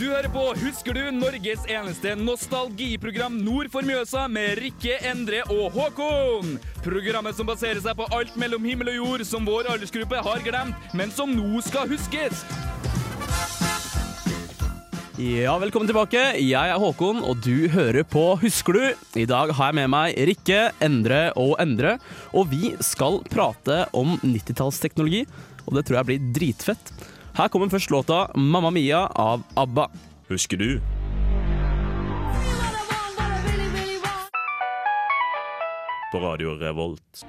[0.00, 1.00] Du hører på Husker du?
[1.12, 6.54] Norges eneste nostalgiprogram nord for Mjøsa med Rikke, Endre og Håkon.
[6.80, 10.88] Programmet som baserer seg på alt mellom himmel og jord som vår aldersgruppe har glemt,
[10.96, 12.40] men som nå skal huskes.
[15.20, 16.24] Ja, velkommen tilbake.
[16.40, 18.82] Jeg er Håkon, og du hører på Husker du?
[19.20, 21.98] I dag har jeg med meg Rikke, Endre og Endre,
[22.32, 25.26] og vi skal prate om 90-tallsteknologi,
[25.68, 26.94] og det tror jeg blir dritfett.
[27.36, 29.86] Her kommer først låta 'Mamma Mia' av ABBA.
[30.28, 30.80] Husker du?
[36.12, 37.24] På Radio Revolt.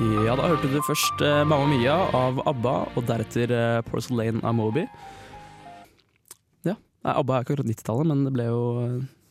[0.00, 4.54] Ja, da hørte du først eh, 'Mamma Mia' av ABBA, og deretter eh, 'Porcelain' av
[4.54, 4.86] Moby.
[6.64, 8.60] Ja, Nei, ABBA er ikke akkurat 90-tallet, men det ble jo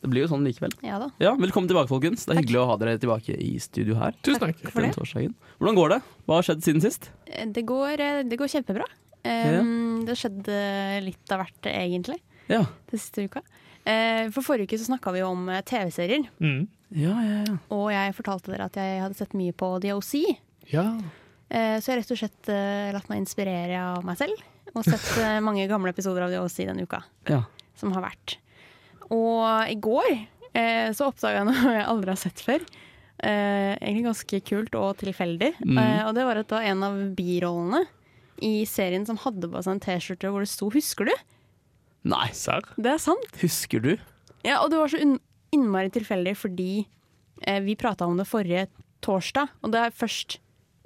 [0.00, 0.72] det blir jo sånn likevel.
[0.86, 1.10] Ja da.
[1.20, 2.24] Ja, Velkommen tilbake, folkens.
[2.24, 4.14] Det er hyggelig å ha dere tilbake i studio her.
[4.24, 4.62] Tusen takk.
[4.72, 4.94] for det.
[4.96, 5.34] torsdagen.
[5.60, 6.00] Hvordan går det?
[6.26, 7.10] Hva har skjedd siden sist?
[7.28, 8.86] Det går, eh, det går kjempebra.
[9.20, 10.54] Um, Det skjedde
[11.04, 12.16] litt av hvert, egentlig,
[12.48, 13.42] Ja, den siste uka.
[13.86, 16.66] Uh, For forrige uke så snakka vi om eh, TV-serier, Mm.
[16.96, 17.44] ja, ja.
[17.46, 17.56] ja.
[17.70, 20.38] og jeg fortalte dere at jeg hadde sett mye på The OC.
[20.72, 20.86] Ja.
[21.52, 24.40] Uh, Så jeg har rett og slett uh, latt meg inspirere av meg selv,
[24.74, 27.02] og sett eh, mange gamle episoder av The OC denne uka.
[27.28, 27.42] ja.
[27.76, 28.36] som har vært.
[29.14, 32.64] Og i går eh, så oppdaga jeg noe jeg aldri har sett før.
[33.20, 35.54] Eh, egentlig ganske kult og tilfeldig.
[35.64, 35.80] Mm.
[35.82, 37.84] Eh, og det var at det var en av birollene
[38.40, 41.18] i serien som hadde på seg en T-skjorte hvor det sto 'Husker du?'
[42.08, 42.64] Nei, Serr?
[42.80, 43.34] Det er sant.
[43.42, 43.98] husker du?
[44.40, 45.00] Ja, og det var så
[45.52, 46.86] innmari tilfeldig fordi
[47.44, 48.70] eh, vi prata om det forrige
[49.04, 50.38] torsdag, og det er først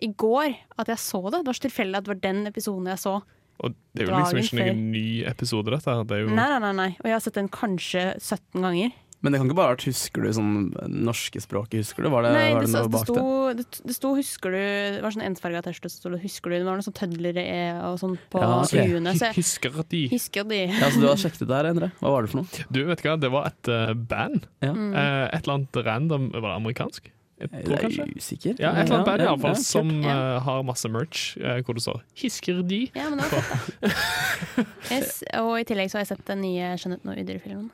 [0.03, 1.39] i går at jeg så det.
[1.39, 3.15] Det var så tilfeldig at det var den episoden jeg så.
[3.63, 6.05] Og det er jo liksom ikke noen ny episode, dette her.
[6.09, 6.91] Det er jo Nei, nei, nei, nei.
[6.99, 8.95] Og jeg har sett den kanskje 17 ganger.
[9.25, 12.11] Men det kan ikke bare ha vært 'husker du' sånn norske språket, husker du?
[12.13, 13.15] Var det, Nei, var det, det noe det, bak sto,
[13.49, 13.57] det?
[13.57, 16.59] det, det sto 'husker du' Det var sånn ensfarga T-skjorte, så sto det 'husker du'.
[16.61, 18.85] Det var noe sånn tødlere e og sånn på Ja, okay.
[18.85, 19.17] huene.
[19.17, 20.61] Så Husker de husker de.
[20.69, 21.89] Ja, så du har sjekket det der, Endre?
[22.03, 22.69] Hva var det for noe?
[22.69, 24.45] Du, vet du hva, det var et uh, band.
[24.61, 24.73] Ja.
[24.77, 24.93] Mm.
[24.93, 27.09] Uh, et eller annet random Var det amerikansk?
[27.41, 28.05] Jeg tror er kanskje.
[28.17, 28.55] usikker.
[28.63, 30.15] Ja, et eller annet band i ja, alle fall, ja, som Ja.
[30.37, 32.91] eh, har masse merch uh, hvor det står 'Hisker de'.
[32.95, 35.41] Ja, men det var fett, da.
[35.45, 37.71] Og i tillegg så har jeg sett den nye Skjønnheten og udyrfilmen.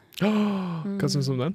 [1.01, 1.55] Hva syns du om den?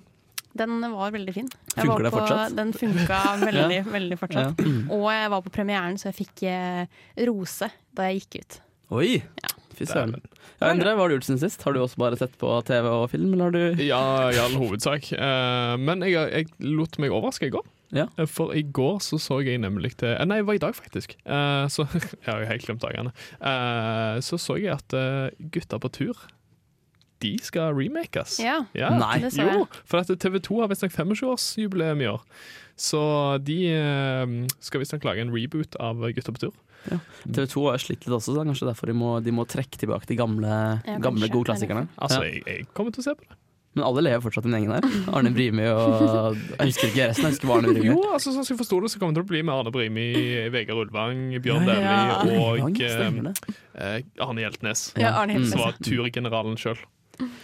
[0.55, 1.49] Den var veldig fin.
[1.75, 2.55] Jeg Funker var det fortsatt?
[2.55, 3.17] Den funka
[3.49, 4.61] veldig, veldig fortsatt.
[4.61, 4.65] Ja.
[4.69, 4.91] Mm.
[4.95, 6.85] Og jeg var på premieren, så jeg fikk eh,
[7.27, 8.59] rose da jeg gikk ut.
[8.95, 9.09] Oi!
[9.75, 10.13] Fy søren.
[10.61, 11.59] Ja, Endre, hva har du gjort siden sist?
[11.67, 14.01] Har du også bare sett på TV og film, eller har du Ja,
[14.31, 15.09] i all hovedsak.
[15.11, 17.65] Uh, men jeg, jeg lot meg overraske i går.
[17.95, 18.05] Ja.
[18.19, 20.75] Eh, For i går så så jeg nemlig til eh, Nei, det var i dag,
[20.75, 21.15] faktisk.
[21.25, 21.85] Eh, så
[22.25, 23.13] Jeg har jo helt glemt dagene.
[23.39, 26.25] Eh, så så jeg at eh, Gutta på tur
[27.23, 28.37] De skal remakes.
[28.43, 29.19] Ja, Ja, Nei.
[29.23, 29.55] det sa jeg.
[29.63, 32.21] Jo, for at TV 2 har visstnok 25-årsjubileum i år.
[32.75, 32.99] Så
[33.47, 36.53] de eh, skal visstnok lage en reboot av Gutta på tur.
[37.31, 40.05] TV 2 har slitt litt også, så kanskje derfor de må, de må trekke tilbake
[40.11, 40.51] de gamle,
[40.85, 41.87] Ja, gamle gode klassikerne.
[41.97, 43.39] Altså, jeg, jeg kommer til å se på det.
[43.75, 45.13] Men alle lever fortsatt i den gjengen der.
[45.13, 47.89] Arne Brimi og Jeg husker ikke resten, jeg husker bare Arne Brimi.
[47.91, 49.73] Jo, altså sånn som jeg forsto det, så kommer det til å bli med Arne
[49.75, 50.05] Brimi,
[50.53, 52.23] Vegard Ulvang, Bjørn Ja, ja.
[52.23, 53.55] Dæhlie og Lang, eh, det.
[53.75, 54.85] eh, Arne Hjeltnes.
[54.95, 55.43] Ja, Arne Mm.
[55.43, 55.51] Hjeltnes.
[55.51, 56.77] Som var turgeneralen sjøl.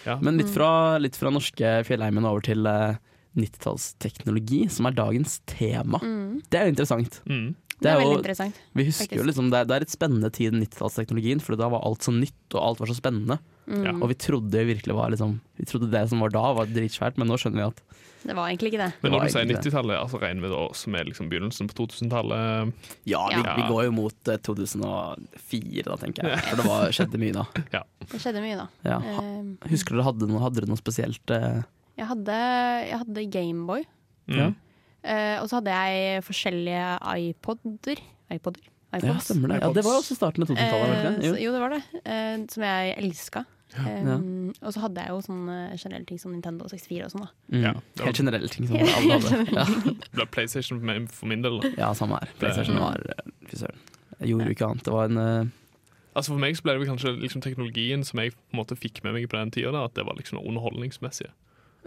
[0.06, 0.18] Ja.
[0.24, 2.96] Men litt fra, litt fra norske fjellheimen over til eh,
[3.38, 6.00] 90-tallsteknologi, som er dagens tema.
[6.04, 6.42] Mm.
[6.50, 7.22] Det er jo interessant.
[7.28, 7.56] Mm.
[7.82, 8.56] Det er jo- veldig interessant.
[8.76, 11.82] Vi husker jo liksom, det, er, det er et spennende tid, 90-tallsteknologien, for da var
[11.88, 13.40] alt så nytt, og alt var så spennende.
[13.70, 13.84] Mm.
[13.86, 13.92] Ja.
[14.02, 17.28] Og vi trodde virkelig var liksom, Vi trodde det som var da, var dritsvært, men
[17.30, 17.82] nå skjønner vi at
[18.26, 18.88] Det var egentlig ikke det.
[19.04, 22.74] Men når du sier 90-tallet, altså regner vi da som er liksom begynnelsen på 2000-tallet?
[23.10, 23.56] ja, vi, Ja.
[23.58, 26.42] vi går jo mot eh, 2004, da, tenker jeg.
[26.50, 27.46] For det var, skjedde mye da.
[28.12, 28.68] Det skjedde mye, da.
[28.88, 28.98] Ja.
[29.02, 31.62] Eh, husker dere hadde noe, hadde dere noe spesielt eh,
[32.02, 32.38] Jeg hadde,
[32.90, 33.86] jeg hadde Gameboy,
[34.32, 34.38] Mm.
[34.38, 34.46] Ja.
[35.04, 36.84] eh, og så hadde jeg forskjellige
[37.18, 38.00] iPoder.
[38.32, 38.62] iPoder?
[38.94, 39.62] Ja, stemmer det.
[39.62, 40.92] Ja, det var også starten av 2000-tallet.
[40.92, 41.28] Eh, ikke så, det?
[41.28, 41.34] Jo.
[41.46, 41.82] jo, det var det.
[42.04, 43.46] Eh, som jeg elska.
[43.78, 44.18] Eh, Ja.
[44.68, 47.22] Og så hadde jeg jo sånne generelle ting som Nintendo 64 og sånn.
[47.24, 47.30] da.
[47.56, 47.62] Mm.
[47.64, 49.56] Ja, var- Helt generelle ting som alle hadde.
[49.56, 49.64] Ja.
[49.96, 51.60] Det ble PlayStation for min, del.
[51.62, 51.72] da.
[51.78, 52.30] ja, samme her.
[52.42, 53.80] PlayStation var eh, Fy søren.
[54.20, 54.84] Jeg gjorde jo ikke annet.
[54.86, 55.46] Det var en eh,
[56.14, 59.00] Altså For meg så ble det kanskje liksom teknologien som jeg på en måte fikk
[59.06, 61.32] med meg på den tida, at det var liksom underholdningsmessige.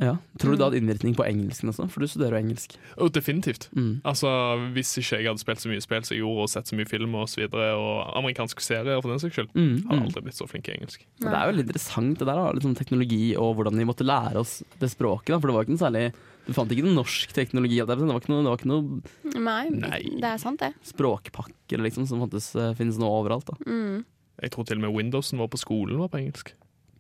[0.00, 0.17] Ja.
[0.43, 0.64] Tror du det Mm.
[0.67, 1.88] hadde innvirkning på engelsken også?
[1.88, 2.76] For du studerer jo engelsk.
[2.99, 3.69] Oh, definitivt.
[3.76, 4.00] Mm.
[4.05, 4.26] Altså
[4.75, 6.88] Hvis ikke jeg hadde spilt så mye spill som jeg gjorde, og sett så mye
[6.88, 9.87] film og så videre, og amerikanske serier for den saks skyld, Mm.
[9.87, 9.91] hadde Mm.
[9.91, 10.99] jeg aldri blitt så flink i engelsk.
[11.23, 11.31] Ja.
[11.31, 14.37] Det er jo litt interessant det der, da, liksom teknologi og hvordan vi måtte lære
[14.37, 15.26] oss det språket.
[15.31, 16.12] Da, for det var ikke noe særlig
[16.46, 17.79] Du fant ikke noe norsk teknologi.
[17.79, 19.02] Det var ikke noe, det var ikke noe
[19.41, 20.02] Nei, Nei.
[20.20, 20.75] det er sant, det.
[20.85, 23.46] språkpakker liksom, som fantes, eh, finnes nå overalt.
[23.46, 23.55] Da.
[23.67, 24.05] Mm.
[24.43, 26.52] Jeg tror til og med Windowsen var på skolen var på engelsk.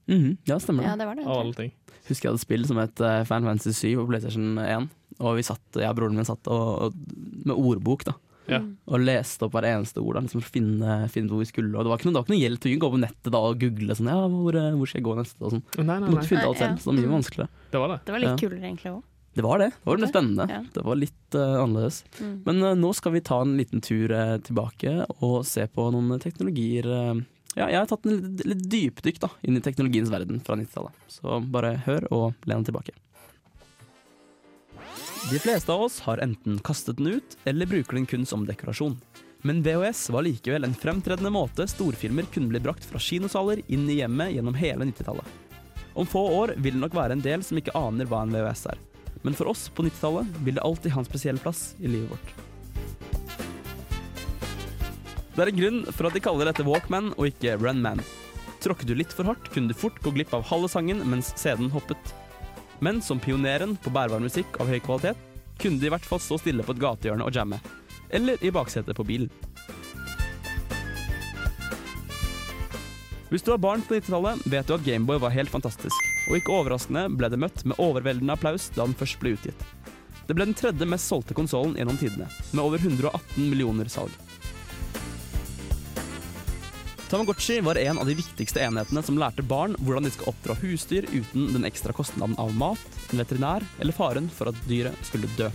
[0.08, 0.90] Mhm, Ja, stemmer det.
[0.90, 1.24] Ja, det var det.
[1.26, 1.72] Av alle ting.
[2.08, 4.88] Husker jeg hadde et spill som het eh, Fan Fantasy 7 på PlayStation 1.
[5.20, 6.94] Og vi satt, jeg og broren min satt og, og,
[7.46, 8.12] med ordbok, da.
[8.46, 8.58] Ja.
[8.60, 10.18] og leste opp hver eneste ord.
[10.18, 11.72] Da, liksom, for å finne, finne hvor vi skulle.
[11.78, 13.32] Og det var ikke noe, det var ikke noe hjelp til å gå på nettet
[13.32, 15.40] da, og google sånn, ja, hvor, eh, hvor skal jeg gå neste.
[15.40, 15.62] Og sånn.
[15.80, 17.16] Nei, nei, Du måtte finne alt selv, så det var mye Mm.
[17.16, 17.48] vanskeligere.
[17.72, 17.98] Det var det.
[18.04, 18.36] Det var litt Ja.
[18.48, 19.02] kulere egentlig òg.
[19.34, 19.70] Det var det.
[19.72, 20.44] Det var litt spennende.
[20.50, 20.60] Ja.
[20.74, 22.04] Det var litt uh, annerledes.
[22.20, 22.42] Mm.
[22.44, 26.20] Men uh, nå skal vi ta en liten tur uh, tilbake og se på noen
[26.20, 26.84] teknologier.
[27.54, 31.02] Ja, jeg har tatt en litt, litt dypdykk da, inn i teknologiens verden fra 90-tallet.
[31.10, 32.94] Så bare hør og len tilbake.
[35.30, 38.98] De fleste av oss har enten kastet den ut, eller bruker den kun som dekorasjon.
[39.46, 43.98] Men VHS var likevel en fremtredende måte storfilmer kunne bli brakt fra kinosaler inn i
[44.00, 45.24] hjemmet gjennom hele 90-tallet.
[45.94, 48.66] Om få år vil det nok være en del som ikke aner hva en VHS
[48.72, 48.80] er.
[49.22, 52.34] Men for oss på 90-tallet vil det alltid ha en spesiell plass i livet vårt.
[55.34, 58.02] Det er en grunn for at de kaller dette Walkman og ikke Runman.
[58.62, 61.72] Tråkket du litt for hardt, kunne du fort gå glipp av halve sangen mens CD-en
[61.74, 62.12] hoppet.
[62.78, 65.18] Men som pioneren på bærbar musikk av høy kvalitet,
[65.58, 67.58] kunne de i hvert fall stå stille på et gatehjørne og jamme.
[68.14, 69.32] Eller i baksetet på bilen.
[73.32, 76.10] Hvis du var barn på 90-tallet, vet du at Gameboy var helt fantastisk.
[76.28, 79.66] Og ikke overraskende ble det møtt med overveldende applaus da den først ble utgitt.
[80.28, 84.14] Det ble den tredje mest solgte konsollen gjennom tidene, med over 118 millioner salg.
[87.10, 91.04] Tamagotchi var en av de viktigste enhetene som lærte barn hvordan de skal oppdra husdyr
[91.12, 92.80] uten den ekstra kostnaden av mat,
[93.12, 95.50] en veterinær eller faren for at dyret skulle dø.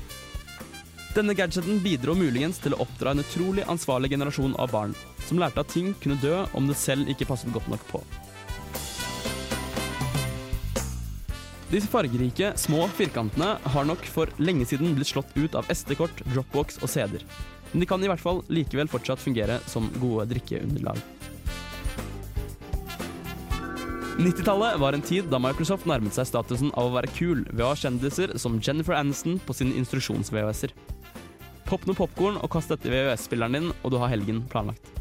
[1.15, 4.93] Denne gadgeten bidro muligens til å oppdra en utrolig ansvarlig generasjon av barn,
[5.25, 8.03] som lærte at ting kunne dø om det selv ikke passet godt nok på.
[11.69, 16.79] Disse fargerike, små firkantene har nok for lenge siden blitt slått ut av SD-kort, Dropbox
[16.81, 17.25] og CD-er.
[17.71, 20.97] Men de kan i hvert fall likevel fortsatt fungere som gode drikkeunderlag.
[24.19, 27.69] 90-tallet var en tid da Microsoft nærmet seg statusen av å være kul ved å
[27.69, 30.73] ha kjendiser som Jennifer Aniston på sine instruksjons-VHS-er.
[31.69, 34.91] Popp noe popkorn og kast dette i VHS-spilleren din, og du har helgen planlagt.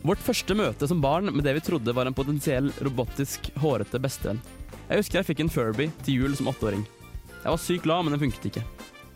[0.00, 4.40] Vårt første møte som barn med det vi trodde var en potensiell robotisk, hårete bestevenn.
[4.86, 6.86] Jeg husker jeg fikk en Furby til jul som åtteåring.
[7.34, 8.64] Jeg var sykt glad, men den funket ikke.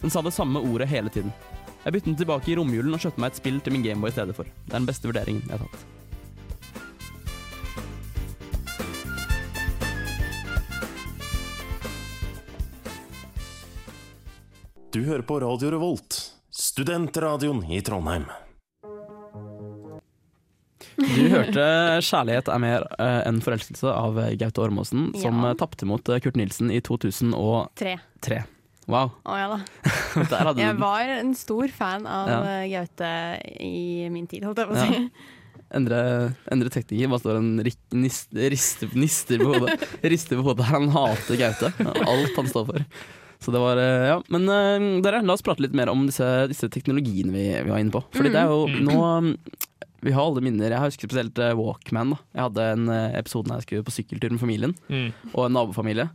[0.03, 1.33] Den sa det samme ordet hele tiden.
[1.87, 4.19] Jeg byttet den tilbake i romjulen og kjøpte meg et spill til min Gameboy i
[4.19, 4.45] stedet for.
[4.45, 6.00] Det er den beste vurderingen jeg har tatt.
[14.91, 16.17] Du hører på Radio Revolt,
[16.51, 18.25] studentradioen i Trondheim.
[21.01, 21.65] Du hørte
[22.05, 25.55] 'Kjærlighet er mer eh, enn forelskelse' av Gaute Ormåsen, som Ja.
[25.55, 27.99] tapte mot eh, Kurt Nilsen i 2003.
[28.21, 28.43] Tre.
[28.91, 29.13] Wow.
[29.25, 29.59] Å ja da.
[30.33, 32.41] Der hadde Jeg du var en stor fan av Ja.
[32.61, 33.13] eh, Gaute
[33.61, 35.09] i min tid, holdt jeg på å Ja.
[35.73, 37.07] Endre, endre tekniker.
[37.09, 39.79] Bare står en rik, nist, rister, nister på hodet.
[40.03, 40.67] Rister på hodet.
[40.67, 41.71] Han hater Gaute.
[41.79, 42.85] Alt han står for.
[43.41, 44.19] Så det var eh, Ja.
[44.29, 47.81] Men uh, dere, la oss prate litt mer om disse, disse teknologiene vi, vi var
[47.81, 48.03] inne på.
[48.13, 48.81] Fordi det er jo Mm.
[48.87, 49.31] nå mm,
[50.03, 50.71] Vi har alle minner.
[50.73, 52.15] Jeg husker spesielt eh, Walkman.
[52.15, 52.89] da Jeg hadde en
[53.21, 55.13] episode da jeg skulle på sykkeltur med familien Mm.
[55.35, 56.09] og en nabofamilie.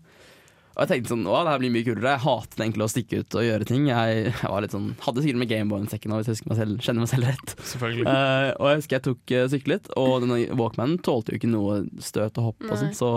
[0.76, 2.14] Og jeg tenkte sånn, å det her blir mye kulere.
[2.18, 3.86] Jeg hatet egentlig å stikke ut og gjøre ting.
[3.88, 6.52] Jeg, jeg var litt sånn, hadde sikkert med Gameboyen i sekken nå, hvis jeg husker
[6.52, 7.54] meg selv, kjenner meg selv rett.
[7.72, 8.08] Selvfølgelig.
[8.10, 11.78] Uh, og jeg husker jeg tok uh, syklet, og denne Walkmanen tålte jo ikke noe
[12.04, 13.12] støt og hopp og sånt, så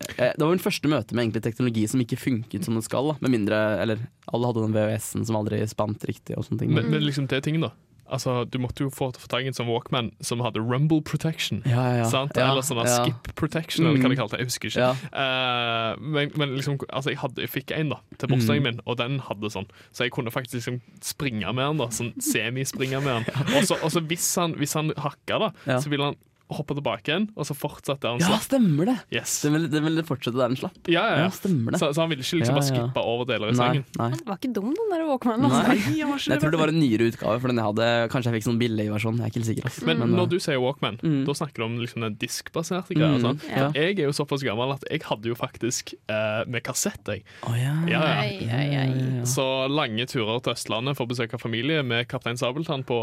[0.00, 3.12] det var den første møte med egentlig teknologi som ikke funket som det skal.
[3.12, 3.18] Da.
[3.20, 3.98] Med mindre, eller
[4.32, 6.72] alle hadde den VHS-en som aldri spant riktig og sånne ting.
[6.74, 7.72] Men, men liksom det tingen, da.
[8.10, 11.60] Altså, Du måtte jo få, tak i en sånn Walkman som hadde rumble protection.
[11.64, 12.08] ja, ja.
[12.10, 12.32] Sant?
[12.34, 14.40] Ja, Eller sånn skip protection, eller hva de kalte det.
[14.42, 14.88] Jeg husker ikke.
[15.14, 18.34] Eh, men, men liksom, altså, jeg, hadde, jeg fikk en da til Mm.
[18.34, 19.68] bursdagen min, og den hadde sånn.
[19.94, 21.78] Så jeg kunne faktisk liksom springe med den.
[21.84, 23.46] da Sånn semispringe med den.
[23.60, 26.18] Og så hvis, han- hvis han hakka, da, så ville han
[26.56, 28.42] hoppe tilbake igjen, og så fortsatte han ja, slapp.
[28.48, 28.96] stemmer det!
[29.14, 29.36] Yes.
[29.44, 30.76] Den ville, den ville fortsette der den slapp.
[30.90, 31.30] Ja, ja, Ja, ja.
[31.34, 31.80] stemmer det.
[31.82, 32.80] Så, så han ville ikke liksom Ja, bare ja.
[32.86, 33.84] skippe over deler i Nei, sangen.
[33.98, 34.08] nei.
[34.14, 35.46] Han var ikke dum, den der Walkmanen.
[35.48, 35.60] Nei.
[35.60, 35.94] Altså.
[35.96, 38.48] jeg Jeg tror det var en nyere utgave, for den jeg hadde Kanskje jeg fikk
[38.50, 39.16] sånn billig versjon.
[39.20, 39.86] Jeg er ikke helt sikker.
[39.86, 41.24] Men, Men, når eh, du sier Walkman, Mm.
[41.24, 43.14] da snakker du om liksom den diskbaserte greia.
[43.16, 43.40] mm, Sånn.
[43.48, 43.70] ja.
[43.74, 47.00] Jeg er jo såpass gammel at jeg hadde jo faktisk uh, med kassett.
[47.06, 47.24] Jeg.
[47.46, 47.72] Oh, ja.
[47.88, 48.84] Ja, ja.
[48.90, 49.24] Ja.
[49.24, 52.98] Så lange turer til Østlandet for å besøke familie med Kaptein Sabeltann på,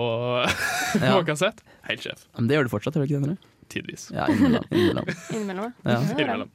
[1.01, 1.17] Ja.
[1.17, 1.61] på kassett.
[1.87, 2.25] Helt sjef.
[2.37, 3.36] Men det gjør du fortsatt, gjør du ikke det?
[3.69, 4.09] Tidvis.
[4.15, 4.63] Ja, innimellom.
[4.71, 5.05] innimellom.
[5.35, 5.73] Innimellom.
[5.83, 5.97] Ja.
[6.13, 6.51] Innimellom.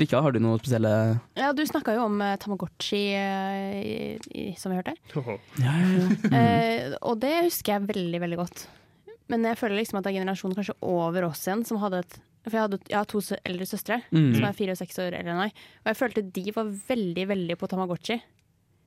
[0.00, 0.90] Rikka, har du noe spesielle
[1.34, 4.94] Ja, du snakka jo om uh, Tamagotchi, uh, i- i- som vi hørte.
[5.16, 5.38] Hoho.
[5.58, 6.10] Ja, ja, ja.
[6.40, 8.66] Eh, og det husker jeg veldig, veldig godt.
[9.30, 12.18] Men jeg føler liksom at det er generasjonen kanskje over oss igjen som hadde et
[12.46, 14.30] For jeg, hadde, jeg har to eldre søstre Mm.
[14.38, 15.52] som er fire og seks år eldre enn meg.
[15.84, 18.16] Og jeg følte de var veldig, veldig på Tamagotchi.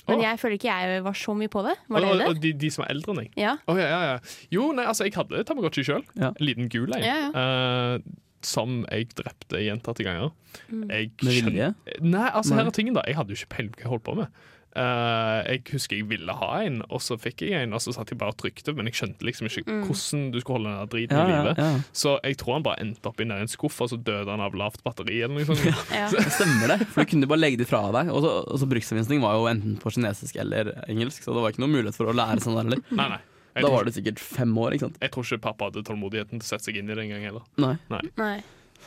[0.10, 0.24] Men oh.
[0.26, 1.78] jeg føler ikke jeg var så mye på det.
[1.88, 2.42] Var Og, dere og det?
[2.44, 3.38] de, de som er eldre enn deg.
[3.40, 3.54] Ja.
[3.70, 4.18] Ja, ja, ja.
[4.52, 6.04] Jo, nei, altså, jeg hadde Tamagotchi sjøl.
[6.20, 6.34] Ja.
[6.34, 7.06] En liten gul en.
[7.08, 8.00] Ja, Eh,
[8.44, 10.34] som jeg drepte gjentatte ganger.
[10.68, 10.90] Mm.
[10.92, 11.70] Jeg Med vilje?
[12.04, 12.60] Nei, altså Nei.
[12.60, 14.42] her er tingen da Jeg hadde jo ikke peiling på hva jeg holdt på med.
[14.74, 18.10] Eh, jeg husker jeg ville ha en, og så fikk jeg en, og så satt
[18.10, 21.20] jeg bare og trykte, men jeg skjønte liksom ikke hvordan du skulle holde den driten
[21.20, 21.54] Ja, i ja, live.
[21.62, 21.68] ja.
[21.94, 24.56] Så jeg tror han bare endte opp i en skuff, og så døde han av
[24.58, 25.20] lavt batteri.
[25.22, 25.62] eller noe sånt.
[25.94, 26.08] Ja.
[26.10, 28.10] Det stemmer det, for du kunne bare legge det fra deg.
[28.10, 31.54] Og så, og så bruksanvisning var jo enten på kinesisk eller engelsk, så det var
[31.54, 32.82] ikke noen mulighet for å lære sånn der heller.
[33.04, 33.22] Nei, nei.
[33.54, 34.96] Jeg Da var du sikkert fem år, ikke sant?
[35.06, 37.44] jeg tror ikke pappa hadde tålmodigheten til å sette seg inn i det engang heller.
[37.62, 37.76] Nei.
[38.18, 38.40] Nei.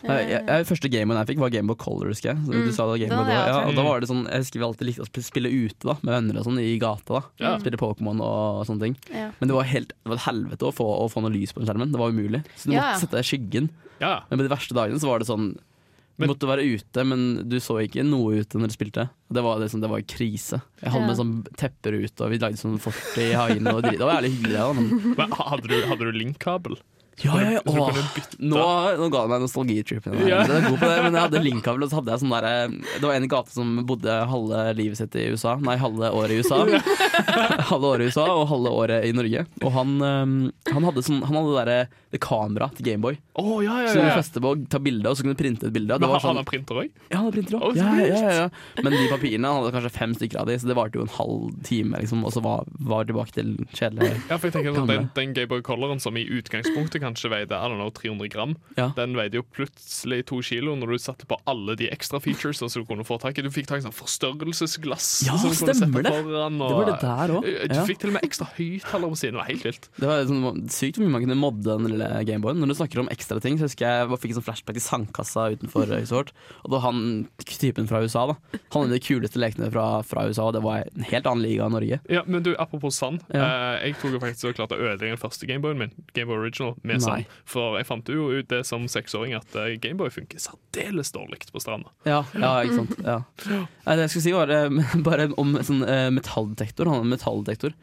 [0.04, 2.36] Jeg, jeg, jeg, første gamen jeg fikk, var Gameboy Color, husker jeg.
[2.42, 3.46] Mm, Du sa det, var Game of Color.
[3.48, 5.94] ja, og da var det sånn Jeg husker vi alltid likte å spille ute da
[6.02, 7.20] med venner og sånn i gata.
[7.20, 7.54] da Ja.
[7.62, 8.96] Spille Pokémon og sånne ting.
[9.12, 9.30] Ja.
[9.40, 11.60] Men det var helt det var et helvete å få, å få noe lys på
[11.62, 11.92] den skjermen.
[11.92, 12.44] Det var umulig.
[12.56, 13.70] Så du Ja, måtte sette deg i skyggen.
[14.00, 15.54] Ja, Men på de verste dagene så var det sånn
[16.18, 19.10] Du Men- måtte være ute, men du så ikke noe ute når du spilte.
[19.30, 20.62] Det var, liksom, det var krise.
[20.80, 21.06] Jeg hadde Ja.
[21.08, 23.66] med sånn tepper ute, og vi lagde sånn fort i hagen.
[23.68, 23.98] Og drit.
[23.98, 24.56] Det var jævlig hyggelig.
[24.56, 26.76] Da, men Men hadde du, hadde du linkkabel?
[27.24, 27.60] Ja, ja, ja.
[27.64, 28.62] Nå,
[29.00, 30.18] nå ga det meg nostalgitrippen.
[30.28, 30.42] Ja.
[30.44, 32.52] Jeg er god på det, men jeg hadde linkkabel, og så hadde jeg sånn derre
[32.68, 35.54] Det var en i gata som bodde halve livet sitt i USA.
[35.64, 36.60] Nei, halve året i USA.
[37.72, 39.46] halve året i USA og halve året i Norge.
[39.64, 40.34] Og han, øhm,
[40.72, 41.78] han hadde sånn Han hadde derre
[42.14, 43.16] det kameraet til Gameboy.
[43.40, 44.12] Oh, ja, ja, Så du ja.
[44.16, 45.90] feste på å ta bilde, og så kunne du printe et bilde.
[45.96, 46.92] og Det Men var har sånn, han printer òg?
[47.10, 47.64] ja, han hadde printer òg.
[47.66, 48.84] Oh, Ja, ja, ja, ja.
[48.84, 51.12] Men de papirene han hadde kanskje fem stykker av de, så det varte jo en
[51.16, 54.12] halv time, liksom, og så var, var tilbake til kjedelig.
[54.30, 57.70] Ja, for jeg tenker sånn, Den, den Gameboy Coloren som i utgangspunktet kanskje veide I
[57.70, 58.90] don't know, 300 gram, Ja.
[58.98, 62.68] den veide jo plutselig to kilo når du satte på alle de ekstra features som
[62.68, 63.42] du kunne få tak i.
[63.46, 65.08] Du fikk tak i sånn forstørrelsesglass.
[65.26, 66.12] Ja, stemmer det.
[66.12, 67.46] Foran, Det var det der òg.
[67.46, 67.66] Ja.
[67.72, 69.36] Du fikk til og med ekstra høyttaler på siden.
[69.36, 69.88] Det var helt vilt.
[70.00, 72.60] Det var sånn, sykt hvor mye man kunne modde den lille Gameboyen.
[72.62, 74.84] Når du snakker om ekstra ting, så husker jeg jeg fikk en sånn flashback til
[74.86, 76.32] sandkassa utenfor vårt.
[76.64, 77.00] Og da han
[77.44, 78.26] typen fra USA.
[78.32, 78.36] da
[78.72, 81.66] Han hadde de kuleste lekene fra, fra USA, og det var en helt annen liga
[81.66, 82.00] enn Norge.
[82.10, 83.20] Ja, men du, Apropos sand.
[83.32, 83.44] Ja.
[83.76, 85.92] Eh, jeg tok jo faktisk og klarte å ødelegge den første Gameboyen min.
[86.16, 87.22] Gameboy Original med Nei.
[87.24, 87.34] sand.
[87.48, 91.62] For jeg fant jo ut det som seksåring at eh, Gameboy funker særdeles dårlig på
[91.62, 91.92] stranda.
[92.08, 92.96] Ja, ja ikke sant.
[93.04, 93.18] Ja.
[93.46, 96.88] Nei, det jeg skulle si, var eh, bare om sånn eh, metalldetektor.
[96.88, 97.76] Han hadde en metalldetektor.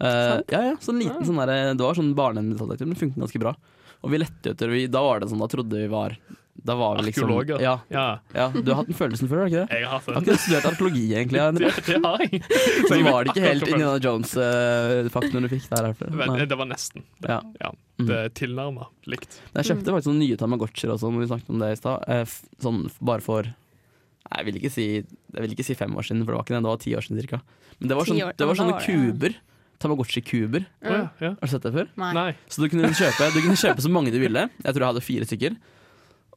[0.00, 3.54] Eh, ja, ja, sånn liten sånn der, Det var sånn barnemetalldetektor, men funket ganske bra.
[4.00, 6.16] Og vi lette etter vi, Da var det sånn, da trodde vi var
[6.62, 7.60] Da var vi liksom Arkeologer.
[7.64, 9.78] Ja, Ja, ja, Du har hatt den følelsen før, har du ikke det?
[9.80, 10.14] jeg har hatt den.
[10.14, 11.44] har ikke ikke studert arkeologi, egentlig.
[11.56, 12.42] Det, det har jeg.
[12.90, 15.86] Så jeg var det ikke helt Indiana Jones-fakten du fikk der.
[15.90, 16.10] herfra.
[16.20, 17.06] Men det var nesten.
[17.26, 17.40] Ja.
[17.60, 18.06] Ja, Mm.
[18.08, 19.34] det er tilnærma likt.
[19.52, 22.04] Jeg kjøpte faktisk noen nye Tamagotchier også, når vi snakket om det i stad.
[22.08, 22.24] Eh,
[22.64, 26.32] Sånn bare for jeg vil ikke si Jeg vil ikke si fem år siden, for
[26.32, 26.62] det var ikke det.
[26.64, 27.40] Det var ti år siden cirka.
[27.78, 29.36] Men det var, sånn, det var sånne det, kuber.
[29.80, 30.64] Tamagotchi-kuber.
[30.84, 31.10] Ja.
[31.20, 31.88] Har du sett det før?
[31.96, 32.32] Nei.
[32.48, 34.48] Så du kunne kjøpe, du kunne kjøpe så mange du ville.
[34.64, 35.56] Jeg tror jeg hadde fire stykker.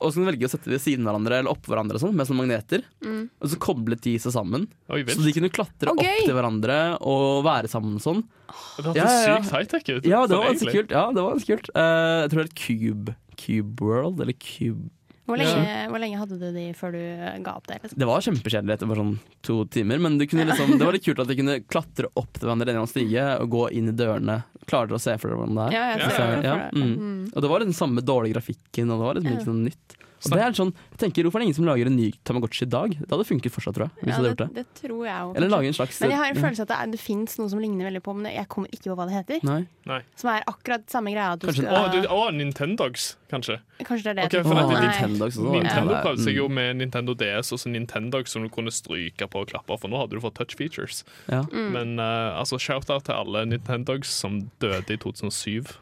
[0.01, 2.01] Og så kan du velge å sette de ved siden av hverandre eller oppå hverandre
[2.01, 2.85] sånn, med sånne magneter.
[3.05, 3.27] Mm.
[3.39, 4.65] Og så koblet de seg sammen.
[4.91, 6.19] Oi, Så de kunne klatre okay.
[6.23, 8.23] opp til hverandre og være sammen sånn.
[8.23, 9.37] Det hørtes Ja, ja, ja.
[9.39, 10.07] sykt high-tech ut.
[10.09, 10.95] Ja, det var ganske kult.
[10.95, 11.69] Ja, det var kult.
[11.77, 14.89] Uh, jeg tror det er Cube Cube World, eller Cube
[15.23, 17.01] Hvor, lenge, hvor lenge hadde du de før du
[17.45, 17.77] ga opp det?
[17.83, 17.99] Liksom?
[18.01, 19.13] Det var kjempekjedelig etter bare sånn
[19.47, 22.73] to timer, men liksom, det var litt kult at de kunne klatre opp til hverandre
[22.73, 24.41] gjennom stige og gå inn i dørene.
[24.67, 25.75] Klarer dere å se for dere hvordan det er?
[25.77, 26.93] Ja, jeg ser ja, det ja, mm.
[26.99, 27.21] Mm.
[27.31, 29.39] Og det var den samme dårlige grafikken, og det var liksom Ja.
[29.39, 29.97] ikke noe nytt.
[30.23, 32.65] Og det er sånn, jeg tenker, Hvorfor er det ingen som lager en ny Tamagotchi
[32.65, 32.95] i dag?
[32.95, 33.95] Det hadde funket fortsatt, tror jeg.
[34.03, 34.47] Hvis Ja, det, gjort det.
[34.55, 36.41] det tror jeg også, Eller lage en slags Men jeg har en ja.
[36.43, 38.91] følelse at det, er, det fins noe som ligner veldig på, men jeg kommer ikke
[38.91, 39.43] på hva det heter.
[39.83, 39.99] Nei.
[40.19, 41.33] Som er akkurat samme greia.
[41.33, 43.59] At du Kanskje- skal, Å, du, å, Nintendogs, kanskje.
[43.83, 44.27] kanskje det er det.
[44.29, 45.57] Okay, for tenker det, Nintendogs også.
[45.57, 46.39] Nintendo Ja, prøvde seg mm.
[46.39, 49.91] jo med Nintendo DS og så Nintendogs som du kunne stryke på og klappe, for
[49.91, 51.03] nå hadde du fått touch features.
[51.27, 51.43] Ja.
[51.51, 51.69] Mm.
[51.75, 55.73] Men uh, altså, shout-out til alle Nintendogs som døde i 2007.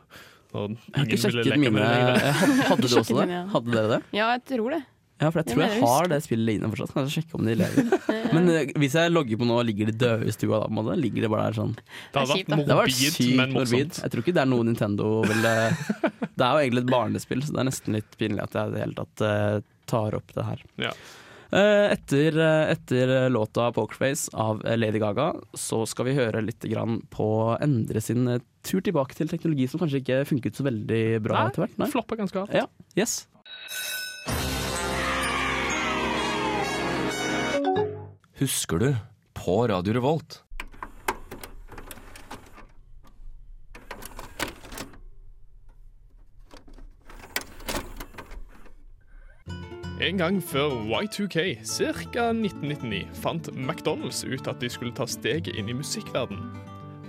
[0.53, 2.31] Når Jeg har ingen ikke ville sjekket mine det
[2.71, 3.37] Hadde, du også det?
[3.53, 4.01] Hadde dere det?
[4.17, 4.81] Ja, jeg tror det.
[5.21, 6.93] Ja, for jeg Jeg tror jeg har det spillet liggende fortsatt.
[6.95, 7.91] Kanskje sjekke om de lever.
[8.35, 10.79] Men eh, hvis jeg logger på nå ligger de døde i stua, da på en
[10.79, 13.59] måte, ligger de bare der sånn Det hadde vært sykt men morbid.
[13.59, 13.99] morsomt.
[14.01, 15.83] Jeg tror ikke det er noe Nintendo vil eh,
[16.37, 18.73] Det er jo egentlig et barnespill, så det er nesten litt pinlig at jeg i
[18.73, 19.57] det hele tatt eh,
[19.91, 20.65] tar opp det her.
[20.89, 20.95] Ja.
[21.51, 26.63] Eh, Etter, eh, etter låta 'Pokerface' av eh, Lady Gaga, så skal vi høre litt
[26.63, 28.23] grann på Endre sin
[28.63, 31.75] tur tilbake til teknologi som kanskje ikke funket så veldig bra etter hvert.
[31.81, 31.89] Nei?
[31.91, 32.55] Floppa ganske hardt.
[32.55, 33.27] Ja, yes.
[38.39, 38.95] Husker du
[39.35, 40.39] på Radio Revolt?
[50.01, 52.23] En gang før Y2K, ca.
[52.33, 56.55] 1999, fant McDonald's ut at de skulle ta steget inn i musikkverdenen.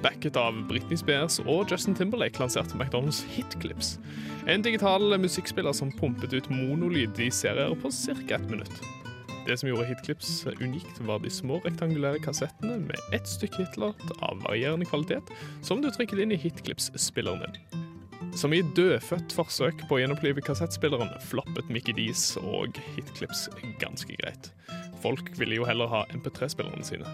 [0.04, 3.94] Backet av Britney Spears og Justin Timberlake lanserte McDonald's Hitclips.
[4.44, 8.34] En digital musikkspiller som pumpet ut monolyd i serier på ca.
[8.36, 8.82] ett minutt.
[9.46, 14.44] Det som gjorde Hitclips unikt, var de små rektangulære kassettene med ett stykke hitlåt av
[14.44, 15.32] varierende kvalitet,
[15.62, 17.91] som du trykket inn i Hitclips-spilleren din.
[18.34, 23.44] Som i dødfødt forsøk på å gjenopplive kassettspilleren floppet Mickey Dees og Hitclips
[23.82, 24.48] ganske greit.
[25.02, 27.08] Folk ville jo heller ha MP3-spillerne sine.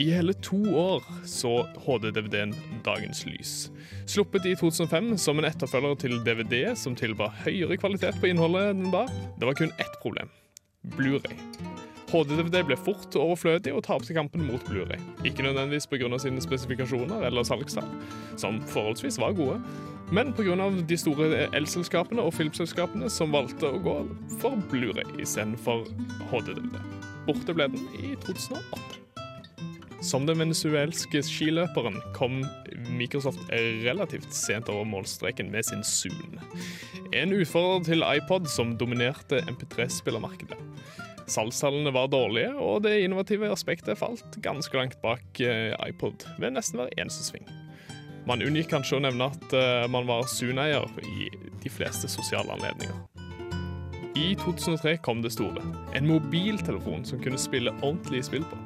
[0.00, 2.54] I hele to år så HD-DVD-en
[2.86, 3.52] dagens lys.
[4.08, 8.86] Sluppet i 2005 som en etterfølger til DVD, som tilba høyere kvalitet på innholdet enn
[8.86, 9.12] den bar.
[9.38, 10.32] Det var kun ett problem.
[10.96, 11.36] Blu-ray.
[12.10, 14.98] HD-DVD ble fort overflødig og tapte kampen mot Blu-ray.
[15.24, 16.18] Ikke nødvendigvis pga.
[16.18, 17.88] sine spesifikasjoner eller salgstall,
[18.36, 19.60] som forholdsvis var gode,
[20.12, 20.70] men pga.
[20.88, 23.98] de store elselskapene og filmselskapene som valgte å gå
[24.40, 25.86] for Blu-ray istedenfor
[26.32, 26.80] HDDVD.
[27.28, 28.98] Borte ble den i 2008.
[30.02, 32.40] Som den venezuelske skiløperen kom
[32.96, 33.42] Microsoft
[33.84, 36.38] relativt sent over målstreken med sin Zoom.
[37.12, 40.56] En utfordrer til iPod som dominerte MP3-spillermarkedet.
[41.30, 46.80] Salgstallene var dårlige, og det innovative aspektet falt ganske langt bak eh, iPod ved nesten
[46.80, 47.46] hver eneste sving.
[48.28, 51.30] Man unngikk kanskje å nevne at eh, man var Zoom-eier i
[51.62, 52.98] de fleste sosiale anledninger.
[54.18, 55.62] I 2003 kom det store.
[55.94, 58.58] En mobiltelefon som kunne spille ordentlige spill på.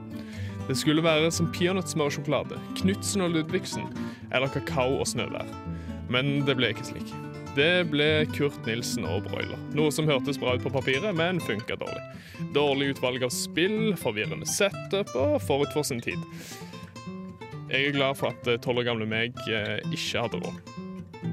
[0.64, 3.84] Det skulle være som peanøttsmørsjokolade, Knutsen og Ludvigsen
[4.32, 5.48] eller kakao og snøvær.
[6.08, 7.14] Men det ble ikke slik.
[7.54, 9.58] Det ble Kurt Nilsen og Broiler.
[9.78, 12.00] Noe som hørtes bra ut på papiret, men funka dårlig.
[12.56, 16.18] Dårlig utvalg av spill, forvirrende setup og forut for sin tid.
[17.70, 20.74] Jeg er glad for at tolv år gamle meg eh, ikke hadde råd.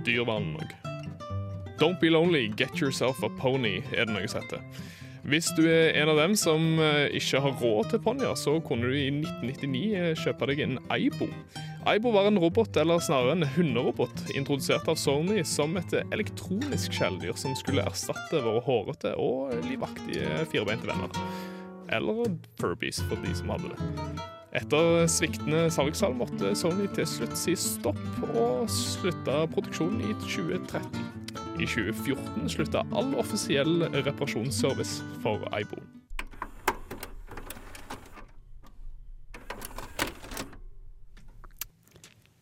[0.05, 0.77] Dyr var han nok.
[1.81, 4.61] Don't be lonely, get yourself a pony, er det noe som heter.
[5.21, 8.89] Hvis du er en av dem som eh, ikke har råd til ponnier, så kunne
[8.89, 11.27] du i 1999 eh, kjøpe deg en Aibo.
[11.85, 17.37] Aibo var en robot, eller snarere en hunderobot, introdusert av Sony som et elektronisk kjæledyr
[17.37, 21.13] som skulle erstatte våre hårete og livaktige firbeinte venner.
[21.93, 22.25] Eller
[22.57, 23.89] Furbies, for de som hadde det.
[24.57, 28.01] Etter sviktende salgstall måtte Sony til slutt si stopp
[28.33, 31.20] og slutta produksjonen i 2013.
[31.61, 35.77] I 2014 slutta all offisiell reparasjonsservice for Aibo.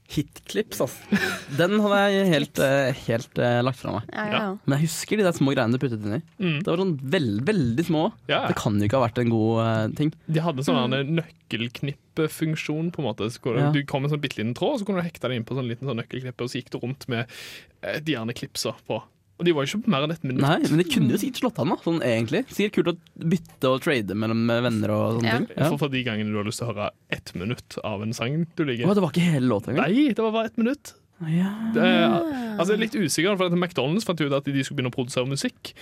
[0.10, 1.20] Hitclips, altså.
[1.60, 4.08] Den hadde jeg helt, eh, helt uh, lagt fra meg.
[4.10, 4.54] Ja, ja, ja.
[4.64, 6.22] Men jeg husker de der små greiene du puttet inni.
[6.40, 6.56] Mm.
[6.64, 8.06] Det var sånn veld, veldig små.
[8.32, 8.46] Ja.
[8.48, 10.16] Det kan jo ikke ha vært en god uh, ting.
[10.32, 11.22] De hadde sånne mm.
[12.20, 12.92] Nøkkelknippefunksjon.
[12.92, 13.30] på en måte.
[13.32, 13.72] Så Ja.
[13.72, 15.56] Du kom med en sånn bitte liten tråd, så kunne du hekte det inn på
[15.56, 17.28] sånn liten sånn nøkkelklippe, og så gikk du rundt med
[17.84, 19.02] eh, de gjerne klipsa på.
[19.40, 20.42] Og de var jo ikke mer enn ett minutt.
[20.42, 22.42] Nei, Men det kunne jo sikkert slått an, da, sånn egentlig.
[22.52, 22.98] Sikkert kult å
[23.30, 25.38] bytte og trade mellom venner og sånne Ja.
[25.38, 25.48] ting.
[25.56, 25.70] Ja.
[25.70, 28.46] For, for de gangene du har lyst til å høre ett minutt av en sang
[28.58, 29.88] du Å, det var ikke hele låta engang?
[29.88, 30.94] Nei, det var bare ett minutt.
[31.24, 31.72] Ja.
[31.74, 31.84] Det,
[32.60, 34.96] altså, jeg er litt usikker, for at McDonald's fant ut at de skulle begynne å
[34.96, 35.74] produsere musikk.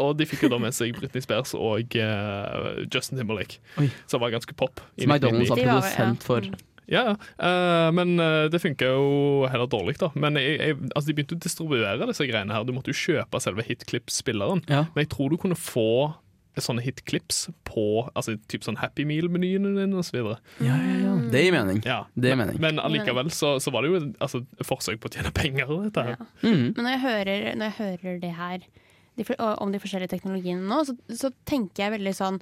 [0.00, 3.88] Og de fikk jo da med seg Britney Spears og uh, Justin Timberlake, Oi.
[4.10, 4.82] som var ganske pop.
[4.98, 5.66] Som McDonald's 1999.
[5.66, 6.62] var produsent for Mm.
[6.86, 7.46] Ja, ja.
[7.48, 10.10] Eh, men eh, det funka jo heller dårlig, da.
[10.14, 12.66] Men jeg, jeg, altså, de begynte å distribuere disse greiene her.
[12.68, 14.60] Du måtte jo kjøpe selve hitclips-spilleren.
[14.68, 14.84] Ja.
[14.92, 15.86] Men jeg tror du kunne få
[16.60, 20.20] sånne hitclips på altså, typ sånn Happy Meal-menyene dine osv.
[20.62, 21.14] Ja, ja, ja.
[21.32, 21.80] Det gir mening.
[21.86, 22.04] Ja.
[22.14, 22.60] Det gir mening.
[22.62, 25.72] Men allikevel så, så var det jo altså, forsøk på å tjene penger.
[25.88, 26.16] Dette her.
[26.20, 26.28] Ja.
[26.44, 26.66] Mhm.
[26.76, 28.68] Men når jeg hører, når jeg hører det her
[29.18, 32.40] de, om de forskjellige teknologiene nå, så, så tenker jeg veldig sånn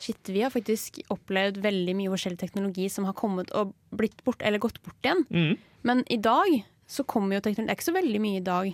[0.00, 4.40] Shit, vi har faktisk opplevd veldig mye forskjellig teknologi som har kommet og blitt bort,
[4.40, 5.26] eller gått bort igjen.
[5.28, 5.58] Mm.
[5.84, 6.54] Men i dag
[6.88, 8.70] så kommer jo teknologi Det er ikke så veldig mye i dag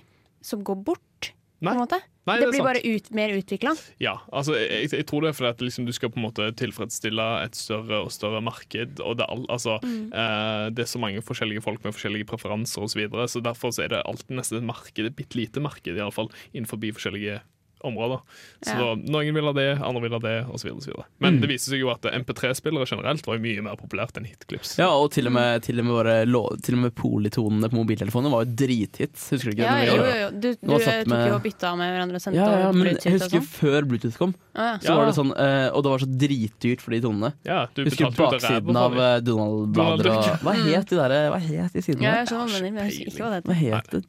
[0.46, 1.98] som går bort, på en måte.
[2.26, 2.66] Nei, det det, blir sant.
[2.66, 3.72] bare ut, mer utvikla.
[4.02, 6.48] Ja, altså jeg, jeg tror det er fordi at liksom, du skal på en måte
[6.58, 8.98] tilfredsstille et større og større marked.
[8.98, 12.96] Og det er, altså, eh, det er så mange forskjellige folk med forskjellige preferanser osv.
[12.96, 15.92] Så, videre, så derfor så er det alltid nesten et marked, et bitte lite marked
[15.92, 17.40] i alle fall, innenfor forskjellige
[17.84, 18.20] områder.
[18.64, 18.94] Så Ja.
[18.94, 20.70] da, Noen vil ha det, andre vil ha det, osv.
[21.20, 24.76] Men det viser seg jo at MP3-spillere generelt var jo mye mer populært enn hitclips.
[24.78, 26.16] Ja, og til og med, til og med, våre
[26.62, 29.30] til og med politonene på mobiltelefonene var jo drithits.
[29.30, 29.66] Husker du ikke?
[29.68, 30.30] Ja, jo, jo, jo.
[30.40, 32.82] Du, du satt tok med- jo og bytta med hverandre og sendte Ja, ja, men
[32.82, 33.50] Bluetooth jeg husker sånn.
[33.60, 34.78] før Bluetooth kom, ah, ja.
[34.78, 37.32] så var det sånn, uh, og det var så dritdyrt for de tonene.
[37.44, 41.38] Ja, du Husker til baksiden av eh, Donald-blader Donald og Hva het de der, hva
[41.40, 42.02] het de sidene?
[42.02, 43.76] Ja, jeg skjønner hva du mener, men jeg husker ikke hva det Hva heter.
[43.76, 44.04] het det?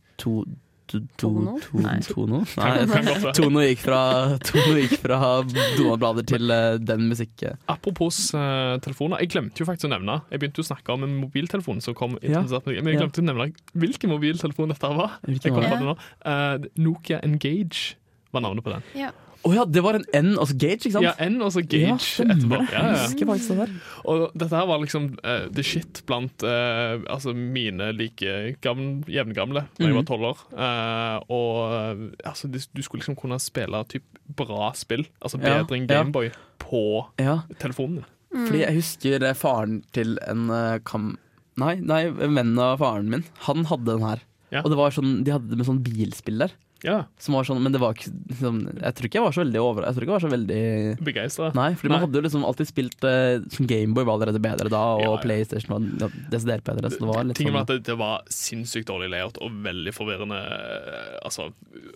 [0.87, 1.55] To, to, to, Tono?
[1.83, 1.99] Nei.
[2.07, 2.41] tono?
[2.57, 3.65] Nei.
[3.67, 4.01] Gikk fra,
[4.47, 7.43] Tono gikk fra Donald-blader til uh, den musikk...
[7.67, 11.03] Apropos uh, telefoner, jeg glemte jo faktisk å nevne Jeg begynte jo å snakke om
[11.07, 12.45] en mobiltelefon som kom Ja.
[12.47, 15.19] Men jeg glemte å nevne hvilken mobiltelefon dette var.
[15.27, 15.95] Hvilken Jeg kom var på det nå.
[16.31, 17.97] Eh, Nokia Engage
[18.31, 18.85] var navnet på den.
[18.97, 19.11] Ja.
[19.47, 21.05] Å ja, det var en N, altså Gage, ikke sant?
[21.07, 22.57] Ja, N og så Ja, Gage stemmer etterpå.
[22.73, 23.71] Ja, Ja, Jeg husker faktisk det der.
[24.11, 28.33] Og dette her var liksom uh, the shit blant uh, altså mine like
[28.65, 29.99] gamle, jevngamle da jeg Mhm.
[30.01, 30.41] var tolv år.
[30.51, 34.03] Uh, og eh, altså, du, du skulle liksom kunne spille typ
[34.35, 36.01] bra spill, altså Ja, bedre enn ja.
[36.03, 36.83] Gameboy, på
[37.23, 38.45] Ja, telefonen din.
[38.47, 40.49] fordi jeg husker faren til en
[40.83, 41.13] kam...
[41.57, 44.19] Nei, nei, vennen av faren min, han hadde den her.
[44.51, 44.61] Ja.
[44.61, 46.51] Og det var sånn, de hadde det med sånn bilspill der.
[46.85, 49.41] Ja, Som var sånn, men det var ikke liksom, Jeg tror ikke jeg var så
[49.41, 50.61] veldig over Jeg tror ikke jeg var så veldig
[51.07, 51.49] begeistra.
[51.57, 55.01] Nei, fordi man hadde jo liksom alltid spilt uh, Gameboy var allerede bedre da, og
[55.01, 55.21] Ja, ja.
[55.23, 56.91] PlayStation var ja, desidert bedre.
[56.93, 59.57] Så det var litt Tingen var sånn at det, det var sinnssykt dårlig layout og
[59.65, 61.49] veldig forvirrende eh, altså,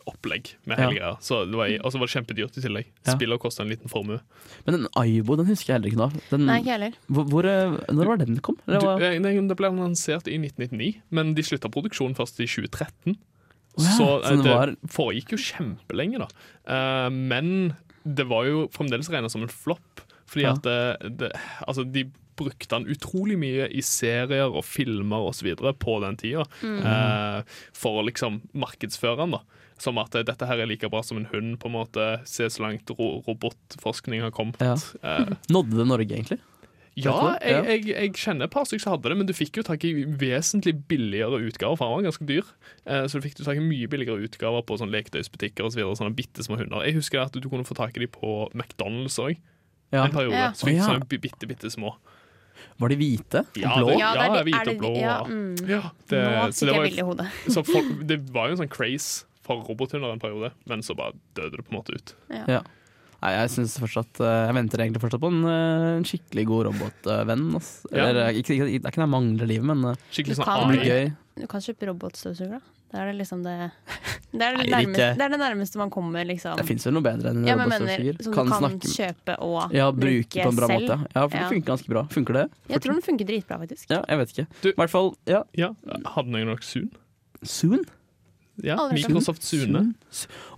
[0.10, 1.14] opplegg med hele greia.
[1.22, 2.90] Så og så var det kjempedyrt i tillegg.
[3.06, 3.16] Ja.
[3.16, 4.22] Spillet kosta en liten formue.
[4.66, 6.24] Men den Aibo den husker jeg heller ikke nå.
[6.32, 6.98] Den, Nei, ikke heller.
[7.08, 8.58] hvor, hvor, eh, når var den kom?
[8.66, 12.50] Det var, Du, nei, det ble annonsert i 1999, men de slutta produksjonen først i
[12.50, 13.18] 2013.
[13.78, 16.28] Ja, så så eh, det var- foregikk jo kjempelenge, da.
[16.68, 20.54] Uh, men det var jo fremdeles regna som en flopp, fordi Ja.
[20.54, 21.32] at det, det,
[21.68, 22.06] altså, de
[22.42, 25.54] brukte han utrolig mye i serier og filmer osv.
[25.78, 29.40] på den tida, eh, for å liksom markedsføre han da
[29.78, 32.22] Som at eh, dette her er like bra som en hund, på en måte.
[32.26, 34.60] Se så langt ro robotforskning har kommet.
[34.62, 34.76] Ja.
[35.04, 36.40] Uh, Nådde det Norge, egentlig?
[36.96, 37.12] Ja?
[37.42, 37.62] Ja.
[37.64, 39.84] jeg, jeg, jeg kjenner et par stykker som hadde det, men du fikk jo tak
[39.88, 42.44] i vesentlig billigere utgaver, for han var ganske dyr.
[42.86, 45.96] Eh, så du fikk tak i mye billigere utgaver på sånn leketøysbutikker og så videre,
[46.02, 46.84] sånne bitte små hunder.
[46.86, 49.38] Jeg husker at du kunne få tak i dem på McDonald's òg,
[49.92, 50.06] Ja.
[50.06, 50.36] en periode.
[50.36, 50.52] Ja.
[50.56, 51.96] Så fikk du sånne bi- bitte, bitte små.
[52.80, 53.46] Var de hvite?
[53.58, 53.88] Ja, blå?
[53.88, 55.24] det- Ja, Ja, det er, hvite er det, og blå, Ja, ja.
[55.26, 55.56] mm.
[55.70, 57.28] Ja, det, Nå fikk jeg i hodet.
[57.48, 61.14] så folk, det var jo en sånn craze for robothunder en periode, men så bare
[61.36, 62.14] døde det på en måte ut.
[62.48, 62.62] Ja.
[63.22, 66.66] Nei, jeg syns fortsatt eh, Jeg venter egentlig fortsatt på en, eh, en skikkelig god
[66.72, 67.48] robotvenn.
[67.60, 67.90] Altså.
[67.94, 68.08] Ja.
[68.08, 70.64] Eller, eh, ikke, ikke, det er ikke det jeg mangler livet, men Skikkelig sånn kan
[70.72, 71.12] det blir gøy.
[71.42, 72.78] Du kan kjøpe robotstøvsuger, da.
[72.92, 73.54] Det er det liksom det
[74.32, 76.58] Det er det, Nei, nærmeste, det er det nærmeste man kommer, liksom.
[76.60, 78.18] Det fins vel noe bedre enn Ja, robotstøvsuger?
[78.24, 80.82] som du kan snakke kjøpe og Ja, bruke på en bra selv.
[80.90, 80.98] måte.
[81.14, 81.50] Ja, for det Ja.
[81.54, 82.04] funker ganske bra.
[82.12, 82.46] Funker det?
[82.74, 83.86] Jeg tror den funker dritbra, faktisk.
[83.92, 84.48] Ja, jeg vet ikke.
[84.64, 85.44] Du- I hvert fall, ja.
[85.56, 85.70] Ja,
[86.16, 86.90] Hadde noen nok Zoom?
[87.44, 87.86] Soon?
[88.64, 88.78] Ja.
[88.92, 89.94] Microsoft Sune.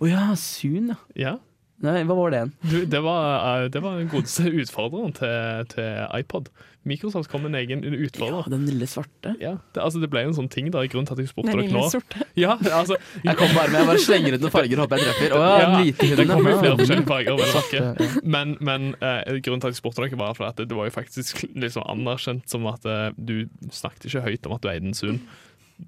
[0.01, 0.95] Å ja, Soon, ja.
[1.15, 1.37] Ja.
[1.83, 2.51] Nei, hva var det igjen?
[2.71, 3.25] Du, det var,
[3.63, 6.47] eh, det var den godeste utfordreren til, til iPod.
[6.87, 7.83] Microsoft kom med en egen
[8.19, 9.33] Ja, den lille svarte.
[9.39, 11.61] Ja, det, altså det ble en sånn ting da, grunnen til at jeg spurte Den
[11.61, 11.83] dere nå.
[11.91, 12.25] sorte.
[12.39, 15.07] Ja, altså, Jeg kom bare med, jeg bare slenger ut noen farger og håper jeg
[15.07, 15.35] treffer.
[15.37, 17.37] Å ja, Ja, det kommer flere forskjellige farger.
[17.39, 17.53] vel.
[17.53, 18.09] Svarte, ja.
[18.35, 20.89] Men, men eh, grunnen til at jeg spurte dere, var for at det, det var
[20.91, 23.35] jo faktisk liksom anerkjent som at eh, du
[23.71, 25.21] snakket ikke høyt om at du eide en Zoom.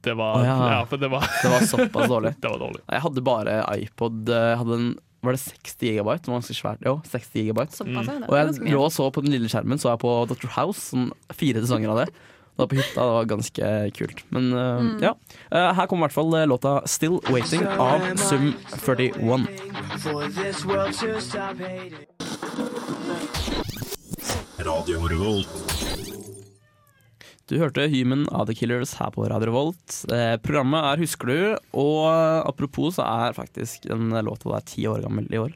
[0.01, 0.55] Det var, oh, ja.
[0.71, 0.79] ja.
[0.89, 2.31] for det var, Det var såpass dårlig.
[2.41, 2.81] det var dårlig.
[2.89, 4.31] Jeg hadde bare iPod.
[4.31, 4.87] eh, Jeg hadde en,
[5.25, 6.23] var det 60 gigabyte?
[6.25, 6.85] Det var ganske svært.
[6.85, 7.75] Jo, 60 gigabyte.
[7.75, 8.21] Såpass, ja.
[8.29, 10.47] Og jeg lå og så på den lille skjermen, så jeg på Dr.
[10.55, 12.07] House, sånn fire sesonger av det.
[12.55, 14.21] Da på hytta, det var ganske kult.
[14.31, 15.01] Men uh, Mm.
[15.03, 15.11] ja.
[15.51, 19.47] Uh, her kommer i hvert fall eh, låta 'Still Waiting' av Sum 41.
[19.99, 22.07] for this world to stop hating.
[24.59, 26.24] Radio Revolt.
[27.45, 29.99] Du hørte Human of the Killers her på Radio Volt.
[30.09, 31.41] Eh, programmet er Husker du?
[31.77, 32.07] Og
[32.41, 35.53] apropos så er faktisk den låta der ti år gammel i år.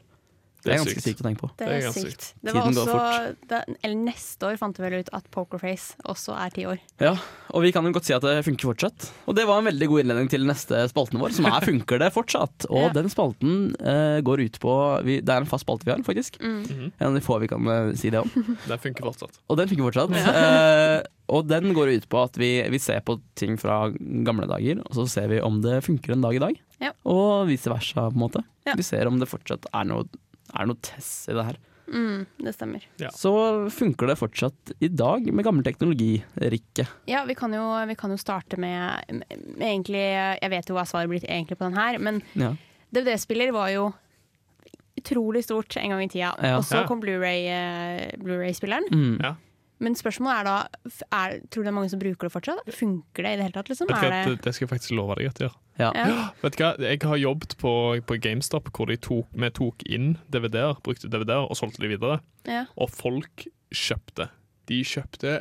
[0.60, 1.06] Det Det er ganske sykt.
[1.08, 1.50] sykt å tenke på.
[1.56, 2.24] Det er sykt.
[2.44, 6.34] Det var Tiden også, det, eller neste år fant vi vel ut at Pokerface også
[6.36, 6.78] er ti år.
[7.00, 7.14] Ja,
[7.54, 9.08] og vi kan jo godt si at det funker fortsatt.
[9.26, 12.10] Og det var en veldig god innledning til neste spalten vår, som er Funker det
[12.12, 12.66] fortsatt?
[12.68, 12.92] Og Ja.
[13.00, 14.74] den spalten uh, går ut på
[15.06, 16.36] vi, Det er en fast spalte vi har, faktisk.
[16.42, 16.92] Mhm.
[17.00, 18.28] En av de få vi kan uh, si det om.
[18.68, 19.38] Den funker fortsatt.
[19.48, 20.12] Og den funker fortsatt.
[20.12, 23.88] Eh, og den går ut på at vi, vi ser på ting fra
[24.26, 26.56] gamle dager, og så ser vi om det funker en dag i dag.
[26.82, 26.90] Ja.
[27.06, 28.42] Og vice versa, på en måte.
[28.66, 28.74] Ja.
[28.78, 30.08] Vi ser om det fortsatt er noe,
[30.54, 31.58] er det noe tess i det her.
[31.90, 32.84] Mm, det stemmer.
[33.02, 33.08] Ja.
[33.10, 33.32] Så
[33.74, 36.84] funker det fortsatt i dag med gammel teknologi, Rikke.
[37.10, 40.04] Ja, vi kan jo, vi kan jo starte med, med egentlig
[40.38, 42.52] Jeg vet jo hva svaret blir egentlig på den her, men Ja.
[42.94, 43.88] DVD-spiller var jo
[45.00, 46.30] utrolig stort en gang i tida.
[46.42, 46.56] Ja.
[46.58, 46.86] Og så Ja.
[46.86, 48.86] kom Blu-ray, eh, Blu-ray-spilleren.
[48.92, 49.36] Mm.
[49.80, 49.84] Ja.
[49.84, 50.56] Men spørsmålet er da
[51.08, 52.72] er, Tror du det er mange som bruker det fortsatt?
[52.76, 53.70] Funker det i det hele tatt?
[53.72, 53.88] Liksom?
[53.88, 55.56] Vet hva, Er det, det, det skal jeg faktisk love deg at jeg gjør.
[55.80, 55.92] Ja.
[55.96, 56.26] ja.
[56.42, 57.72] Vet du hva, Jeg har jobbet på,
[58.04, 62.20] på GameStop hvor de tok, vi tok inn DVD-er, brukte DVD-er og solgte de videre.
[62.48, 62.66] Ja.
[62.76, 64.28] Og folk kjøpte.
[64.70, 65.40] De kjøpte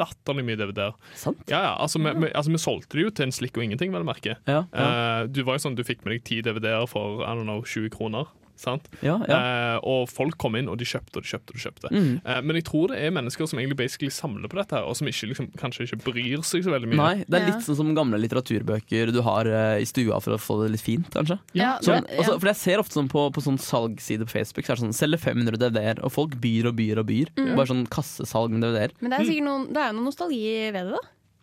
[0.00, 0.96] latterlig mye DVD-er.
[1.18, 1.44] Sant?
[1.50, 3.92] Ja, ja, altså, vi, vi, altså, vi solgte det jo til en slikk og ingenting,
[3.94, 4.38] vel å merke.
[4.48, 4.86] Ja, ja.
[4.88, 7.62] Uh, du var jo sånn, du fikk med deg ti DVD-er for I don't know,
[7.62, 8.32] 20 kroner.
[8.56, 8.86] Sant?
[9.02, 9.38] ja, ja.
[9.74, 11.50] Eh, og folk kom inn, og de kjøpte og de kjøpte.
[11.50, 12.20] og de kjøpte Mm.
[12.24, 14.96] Eh, Men jeg tror det er mennesker som egentlig basically samler på dette, her og
[14.96, 16.96] som ikke, liksom, kanskje ikke bryr seg så veldig mye.
[16.96, 17.54] Nei, det er Ja.
[17.54, 20.80] litt sånn som gamle litteraturbøker du har eh, i stua for å få det litt
[20.80, 21.38] fint, kanskje.
[21.52, 24.64] Ja, Sånn, men- altså, for jeg ser ofte sånn på, på sånn salgsside på Facebook,
[24.64, 27.26] så er det sånn selger 500 DVD-er, og folk byr og byr og byr.
[27.36, 27.56] Mm.
[27.56, 28.90] Bare sånn kassesalg med DVD-er.
[29.00, 30.98] Men det er sikkert noen, det er noen nostalgi ved det, da.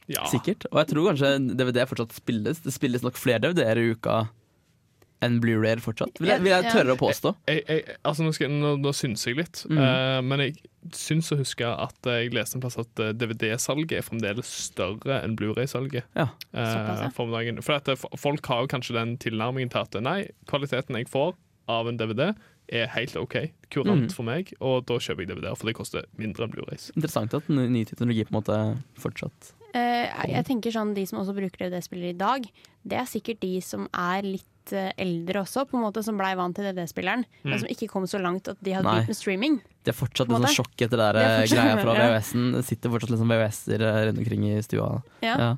[0.07, 0.23] Ja.
[0.27, 0.65] Sikkert.
[0.71, 2.59] Og jeg tror kanskje DVD fortsatt spilles.
[2.63, 4.29] Det spilles nok flere DVD-er i uka
[5.21, 6.17] enn Blu-ray fortsatt.
[6.19, 7.31] Vil jeg, vil jeg tørre å påstå.
[7.47, 9.77] Jeg, jeg, altså nå, skal, jeg- nå, nå syns jeg litt, Mm.
[9.77, 10.55] uh, men jeg
[10.97, 15.19] syns å huske at eh, jeg leste en plass at eh, DVD-salget er fremdeles større
[15.23, 16.07] enn Blu-ray-salget.
[16.17, 16.29] Ja.
[16.57, 17.61] Uh, for dagen.
[17.61, 21.35] For at folk har jo kanskje den tilnærmingen til at nei, kvaliteten jeg får
[21.69, 22.31] av en DVD,
[22.71, 23.35] er helt OK.
[23.69, 24.11] Kurant Mm.
[24.15, 26.89] for meg, og da kjøper jeg DVD-er, for det koster mindre enn Blu-rays.
[26.95, 28.57] Interessant at ny teknologi på en måte
[28.97, 32.47] fortsatt uh, jeg, jeg tenker sånn De som også bruker DVD-spillere i dag,
[32.83, 36.17] det er sikkert de som er litt litt eh, eldre også, på en måte, som
[36.19, 38.95] blei vant til DD-spilleren, men som ikke kom så langt at de hadde Nei.
[39.01, 39.59] begynt med streaming.
[39.83, 41.93] Det er fortsatt litt sånn sjokk etter det der er eh, greia fra.
[41.97, 42.47] VHS-en.
[42.55, 44.89] Det sitter fortsatt liksom VHS-er eh, rundt omkring i stua.
[45.25, 45.51] Ja, Ja.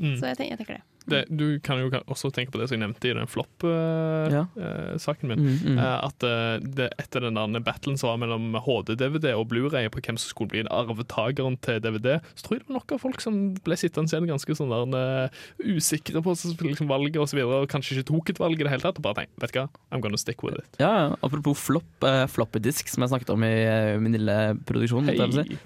[0.00, 0.14] Mm.
[0.16, 0.84] Så jeg, tenker, jeg tenker det.
[1.08, 4.44] Det, du kan jo også tenke på det som jeg nevnte i den Ja.
[4.46, 5.40] flopp-saken min.
[5.42, 5.78] Mm, mm.
[5.78, 10.02] Eh, at eh, det, etter den der battlen som var mellom HD-DVD og Blu-ray på
[10.04, 13.20] hvem som skulle bli arvetakeren til DVD, så tror jeg det var nok av folk
[13.24, 15.42] som ble sittende igjen ganske sånn der uh,
[15.74, 16.34] usikre på
[16.68, 19.00] liksom, valget og så videre, og kanskje ikke tok et valg i det hele tatt,
[19.00, 20.80] og bare tenkte vet du hva, I'm gonna stick with it.
[20.82, 21.14] Ja.
[21.22, 24.38] Apropos flopp, uh, floppy disk, som jeg snakket om i uh, min lille
[24.68, 25.08] produksjon.
[25.10, 25.18] Hey.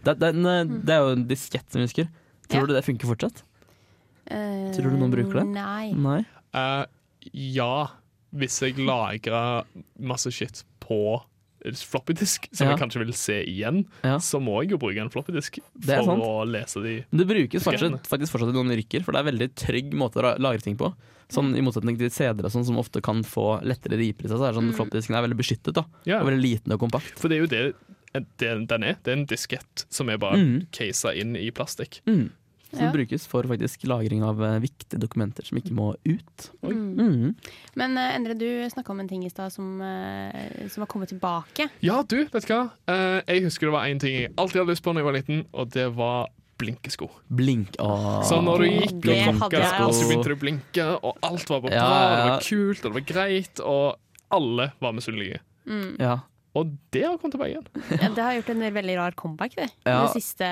[0.06, 2.08] Det, den, eh, det er jo en diskett som jeg husker.
[2.48, 2.66] Tror Ja.
[2.70, 3.42] du det funker fortsatt?
[4.30, 5.46] Eh, Tror du noen bruker det?
[5.54, 5.92] Nei.
[5.92, 6.20] Nei?
[6.54, 6.84] Uh,
[7.32, 7.88] ja,
[8.34, 9.64] hvis jeg lagrer
[9.98, 11.22] masse shit på
[11.66, 12.76] floppydisk, som Ja.
[12.76, 14.18] jeg kanskje vil se igjen, Ja.
[14.18, 16.22] så må jeg jo bruke en floppydisk for sant.
[16.22, 17.04] å lese de.
[17.10, 19.92] Men det brukes faktisk, faktisk fortsatt i noen yrker, for det er en veldig trygg
[19.92, 20.94] måte å lagre ting på.
[21.28, 24.38] Sånn I motsetning til CD-er sånn, som ofte kan få lettere riper i seg.
[24.38, 24.76] Så er sånn, mm.
[24.78, 25.74] Floppydisken er veldig beskyttet.
[25.74, 27.18] da Ja, Og veldig liten og kompakt.
[27.18, 27.74] for det er jo det,
[28.38, 28.96] det den er.
[29.02, 30.66] Det er en diskett som er bare Mm.
[30.70, 32.00] casa inn i plastikk.
[32.06, 32.30] Mm.
[32.72, 32.90] Så Ja.
[32.92, 36.48] brukes for faktisk lagring av eh, viktige dokumenter som ikke må ut.
[36.62, 36.96] Mm.
[36.98, 37.34] Mm.
[37.76, 41.08] Men eh, Endre, du snakka om en ting i stad som, eh, som har kommet
[41.12, 41.68] tilbake.
[41.80, 42.70] Ja, du, vet du hva?
[42.90, 45.16] Eh, jeg husker det var én ting jeg alltid hadde lyst på da jeg var
[45.20, 46.26] liten, og det var
[46.58, 47.10] blinkesko.
[47.28, 48.22] Blink Åh.
[48.24, 51.72] Så når du gikk og tråkka, så begynte du å blinke, og alt var bare
[51.76, 52.16] Ja, ja.
[52.16, 53.98] det var kult, og det var greit, og
[54.32, 55.38] alle var misunnelige.
[55.68, 55.96] Mm.
[56.00, 56.16] Ja.
[56.56, 57.66] Og det har kommet tilbake igjen.
[58.02, 59.66] Ja, det har gjort en veldig rar comeback det.
[59.84, 59.98] Ja.
[60.06, 60.48] de siste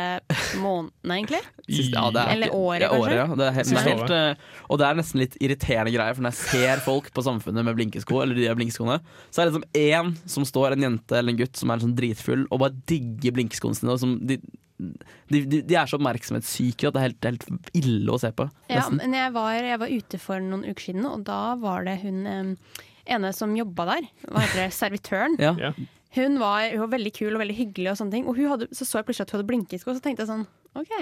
[0.61, 1.41] månedene, egentlig.
[1.65, 3.21] Siste, ja, det er Eller året, ja, året, kanskje?
[3.21, 3.39] ja.
[3.41, 6.27] Det er helt, det er helt, eh, og det er nesten litt irriterende greier, for
[6.27, 8.99] når jeg ser folk på Samfunnet med blinkesko, eller de har blinkeskoene,
[9.31, 11.97] så er det liksom én som står, en jente eller en gutt, som er sånn
[11.99, 13.95] dritfull og bare digger blinkeskoene sine.
[13.95, 14.39] Og som de,
[14.79, 18.49] de, de, de er så oppmerksomhetssyke at det er helt, helt ille å se på.
[18.73, 22.01] Ja, men jeg var, jeg var ute for noen uker siden, og da var det
[22.05, 25.37] hun eh, ene som jobba der, hva heter det, servitøren.
[25.43, 25.73] Ja.
[26.15, 28.69] Hun var, hun var veldig kul og veldig hyggelig, og sånne ting Og hun hadde,
[28.71, 30.45] så så jeg plutselig at hun hadde blinkesko, og så tenkte jeg sånn
[30.79, 30.93] OK.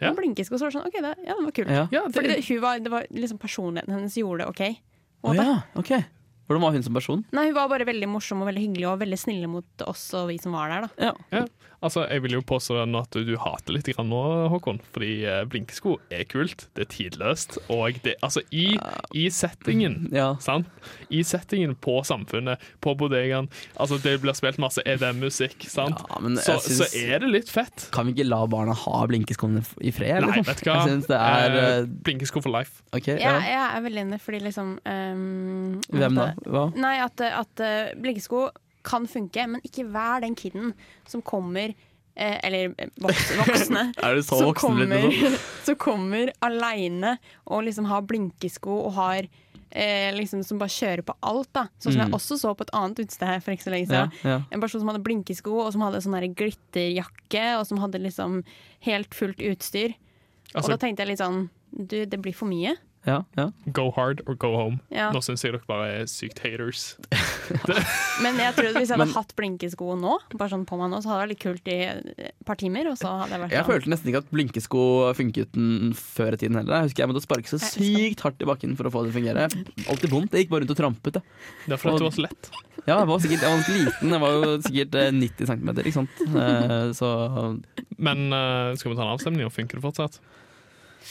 [0.00, 0.12] Ja.
[0.14, 1.72] Blinkesko, så var det sånn, ok, det, ja, det var kult.
[1.74, 1.86] Ja.
[1.92, 4.62] Ja, det, Fordi det, hun var, det var liksom personligheten hennes gjorde det OK.
[5.26, 5.48] Å ja,
[5.80, 5.92] ok.
[6.48, 7.24] Hvordan var hun som person?
[7.36, 10.30] Nei, Hun var bare veldig morsom og veldig hyggelig og veldig snille mot oss og
[10.30, 10.86] vi som var der.
[10.86, 11.12] da Ja.
[11.34, 11.42] ja.
[11.80, 14.80] Altså, Jeg vil jo påstå at du hater litt grann nå, Håkon.
[14.94, 17.58] Fordi eh, blinkesko er kult, det er tidløst.
[17.70, 18.72] Og det, altså, i,
[19.14, 20.32] i settingen Ja.
[20.42, 20.66] Sant?
[21.14, 23.46] I settingen på Samfunnet, på bodegaen.
[23.78, 26.02] Altså, det blir spilt masse EDM-musikk, sant?
[26.10, 27.88] Ja, men så, jeg syns- så er det litt fett.
[27.94, 30.18] Kan vi ikke la barna ha blinkeskoene i fred?
[30.26, 30.48] Nei, liksom?
[30.50, 30.78] vet du hva?
[30.82, 32.82] Jeg syns det er Eh, eh, Blinkesko for life.
[32.94, 33.36] Okay, ja.
[33.44, 36.26] jeg er veldig enig, fordi liksom um, Hvem da?
[36.46, 36.64] Hva?
[36.78, 38.48] Nei, at, at eh, blinkesko
[38.84, 40.72] kan funke, men ikke vær den kiden
[41.06, 41.74] som kommer
[42.16, 43.92] eh, Eller eh, voksne.
[44.02, 45.36] Er du så som voksen kommer, Liksom?
[45.66, 49.28] som kommer aleine og liksom har blinkesko og har
[49.70, 51.50] eh, liksom Som bare kjører på alt.
[51.52, 52.06] da Sånn som Mm.
[52.06, 54.12] jeg også så på et annet utested her for ikke så lenge siden.
[54.24, 54.40] ja.
[54.52, 58.42] En person som hadde blinkesko og som hadde sånn glitterjakke og som hadde liksom
[58.86, 59.94] helt fullt utstyr.
[60.54, 62.76] og Altså, da tenkte jeg litt sånn Du, det blir for mye.
[63.06, 63.50] ja, ja.
[63.72, 64.80] go hard or go home.
[64.90, 65.10] Ja.
[65.12, 66.96] Nå syns jeg dere bare er sykt haters.
[68.24, 70.90] Men jeg tror at hvis jeg hadde Men- hatt blinkesko nå, bare sånn på meg
[70.92, 71.76] nå, så hadde det vært litt kult i
[72.28, 72.88] et par timer.
[72.92, 74.82] Og så hadde jeg vært Jeg sånn følte nesten ikke at blinkesko
[75.18, 75.58] funket
[75.98, 76.74] før i tiden heller.
[76.82, 79.14] Jeg husker jeg måtte sparke så sykt hardt i bakken for å få det til
[79.14, 79.48] å fungere.
[79.88, 80.32] Alltid vondt.
[80.36, 81.20] Jeg gikk bare rundt og trampet.
[81.20, 81.36] Jeg.
[81.68, 82.50] Det er fordi at du var så lett.
[82.88, 84.12] Ja, jeg var sikkert jeg var ganske liten.
[84.16, 86.20] Jeg var jo sikkert eh, 90 cm, ikke sant.
[86.28, 87.08] Eh, Så
[87.98, 90.20] Men eh, skal vi ta en avstemning, og funker det fortsatt?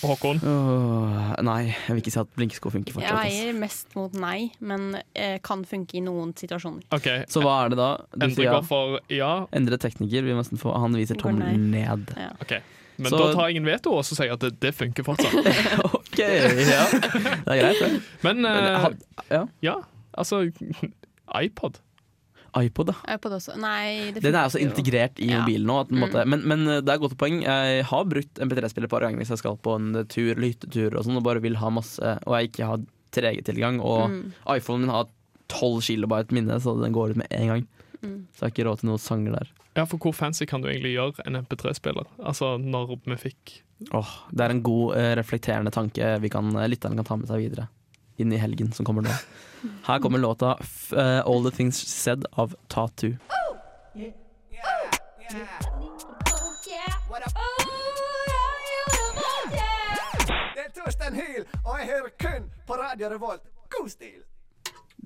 [0.01, 0.39] Håkon?
[0.45, 3.25] åh, Nei, jeg vil ikke si at blinkesko funker fortsatt.
[3.25, 6.85] Jeg veier mest mot nei, men eh, kan funke i noen situasjoner.
[6.93, 7.23] Okay.
[7.31, 7.89] Så hva er det da?
[8.13, 8.55] Du Endre sier ja.
[8.57, 9.31] går for ja.
[9.57, 10.27] Endre tekniker.
[10.27, 12.13] Vi få, han viser tommelen ned.
[12.17, 12.29] Ja.
[12.43, 12.61] Okay.
[12.97, 15.33] Men Så- da tar ingen veto og så sier at det, det funker fortsatt.
[15.97, 16.85] OK, ja.
[16.89, 17.91] Det er greit, det.
[18.25, 18.87] Men, Men, eh,
[19.29, 19.43] ja.
[19.61, 19.75] ja,
[20.17, 20.45] altså
[21.43, 21.77] iPod.
[22.63, 22.95] iPod, da.
[23.15, 23.55] iPod også.
[23.59, 25.79] Nei, det Den er altså integrert i mobilen nå.
[25.81, 26.29] At Mm.
[26.29, 27.41] men, men det er godt poeng.
[27.43, 31.05] Jeg har brukt MP3-spiller et par ganger hvis jeg skal på en tur lytetur og
[31.05, 32.77] sånn, og bare vil ha masse, og jeg ikke har
[33.11, 33.79] 3G-tilgang.
[33.81, 34.33] Og Mm.
[34.57, 35.07] iPhonen min har
[35.49, 37.67] 12 kilobyte minne, så den går ut med en gang.
[38.03, 38.25] Mm.
[38.35, 39.47] Så jeg har ikke råd til noen sanger der.
[39.77, 42.05] Ja, for hvor fancy kan du egentlig gjøre en MP3-spiller?
[42.19, 43.61] Altså, når vi fikk
[43.93, 47.27] Åh, det er en god, eh, reflekterende tanke vi kan, eh, lytterne kan ta med
[47.27, 47.67] seg videre.
[48.17, 49.13] Inn i helgen som kommer nå.
[49.85, 53.17] Her kommer låta f uh, 'All The Things She Said' av Tattoo.
[60.55, 63.43] Det er Torstein Hyl, og jeg hører kun på Radio Revolt.
[63.69, 64.21] God stil!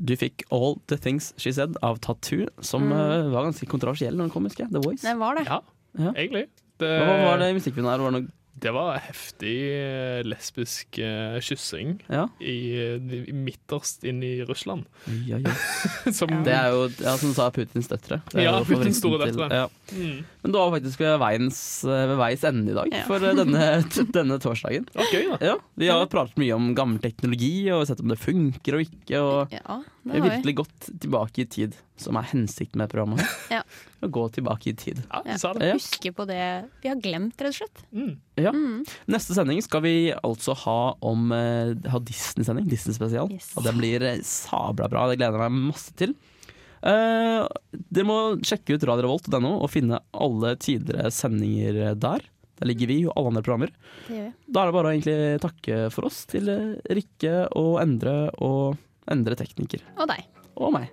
[0.08, 3.32] Du fikk 'All The Things She Said' av Tattoo, som mm.
[3.32, 4.72] var ganske kontroversiell når den kom, husker jeg.
[4.72, 5.04] The Voice.
[5.08, 5.46] Det var det.
[5.48, 5.60] Ja,
[6.00, 6.14] Ja.
[6.16, 6.46] egentlig.
[6.80, 7.98] Det, Hva var det i musikkvideoen her?
[8.00, 12.26] Var det noe Det var heftig eh, lesbisk eh, kyssing Ja.
[12.44, 12.56] i,
[13.00, 14.84] i, midterst inn i Russland.
[15.26, 15.54] Ja, ja.
[16.18, 18.20] Som, Det er jo, ja, som du sa, Putins døtre.
[18.36, 19.48] Ja, Putins store døtre.
[19.64, 19.70] Ja.
[19.96, 20.20] Mm.
[20.44, 23.06] Men du var faktisk ved, veiens, ved veis ende i dag Ja.
[23.08, 23.70] for eh, denne,
[24.20, 24.86] denne torsdagen.
[24.94, 25.26] Okay,
[25.80, 29.24] vi har pratet mye om gammel teknologi og sett om det funker og ikke.
[29.24, 29.56] Og
[30.04, 30.30] det har vi.
[30.36, 33.22] virkelig gått tilbake i tid, som er hensikten med programmet.
[33.54, 33.62] Ja.
[34.02, 35.04] Å gå tilbake i tid.
[35.12, 35.38] Ja, Ja.
[35.38, 35.74] sa det.
[35.76, 36.40] Huske på det
[36.82, 37.84] vi har glemt, rett og slett.
[37.94, 38.16] Mm.
[38.42, 38.50] Ja.
[38.56, 38.82] Mm.
[39.14, 42.66] Neste sending skal vi altså ha om eh, ha Disney-sending.
[42.72, 43.30] Disney-spesial.
[43.36, 43.52] Yes.
[43.60, 45.06] Og den blir eh, sabla bra.
[45.12, 46.16] Det gleder jeg meg masse til.
[46.82, 47.46] Uh,
[47.94, 52.24] dere må sjekke ut radiorevolt.no og finne alle tidligere sendinger der.
[52.58, 53.74] Der ligger vi og alle andre programmer.
[54.08, 54.34] Det gjør vi.
[54.50, 56.50] Da er det bare å egentlig takke for oss til
[56.90, 59.84] Rikke og Endre og Endre Tekniker.
[60.00, 60.26] Og deg.
[60.58, 60.90] Og meg.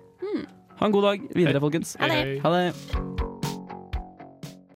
[0.79, 1.65] Ha en god dag videre, Mm.
[1.65, 1.95] folkens.
[1.99, 2.15] Ha det.
[2.15, 2.39] Hei, hei.
[2.39, 3.28] Ha det.